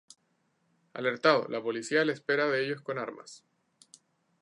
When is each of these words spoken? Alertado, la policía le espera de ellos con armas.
Alertado, 0.95 1.47
la 1.47 1.61
policía 1.61 2.03
le 2.05 2.11
espera 2.13 2.49
de 2.49 2.65
ellos 2.65 2.81
con 2.81 2.97
armas. 2.97 3.43